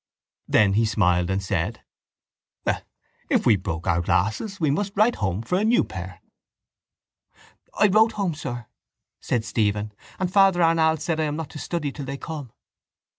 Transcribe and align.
Then 0.47 0.73
he 0.73 0.85
smiled 0.85 1.29
and 1.29 1.43
said: 1.43 1.83
—Well, 2.65 2.81
if 3.29 3.45
we 3.45 3.55
broke 3.55 3.85
our 3.85 4.01
glasses 4.01 4.59
we 4.59 4.71
must 4.71 4.97
write 4.97 5.17
home 5.17 5.43
for 5.43 5.59
a 5.59 5.63
new 5.63 5.83
pair. 5.83 6.23
—I 7.75 7.85
wrote 7.87 8.13
home, 8.13 8.33
sir, 8.33 8.65
said 9.19 9.45
Stephen, 9.45 9.91
and 10.17 10.33
Father 10.33 10.63
Arnall 10.63 10.97
said 10.97 11.19
I 11.19 11.25
am 11.25 11.35
not 11.35 11.51
to 11.51 11.59
study 11.59 11.91
till 11.91 12.05
they 12.05 12.17
come. 12.17 12.51